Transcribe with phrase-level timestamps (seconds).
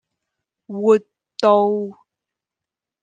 [0.65, 0.97] 活
[1.37, 2.01] 道